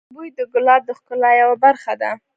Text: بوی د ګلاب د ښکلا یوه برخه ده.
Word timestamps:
بوی 0.15 0.29
د 0.37 0.39
ګلاب 0.53 0.81
د 0.85 0.89
ښکلا 0.99 1.31
یوه 1.41 1.55
برخه 1.65 1.93
ده. 2.01 2.11